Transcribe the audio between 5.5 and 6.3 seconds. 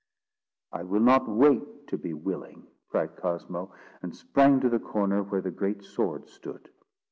great sword